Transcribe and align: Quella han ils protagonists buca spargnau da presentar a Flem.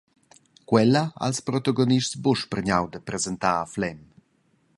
Quella 0.71 1.03
han 1.25 1.33
ils 1.35 1.43
protagonists 1.49 2.19
buca 2.25 2.41
spargnau 2.45 2.85
da 2.93 3.05
presentar 3.09 3.53
a 3.59 3.69
Flem. 3.73 3.99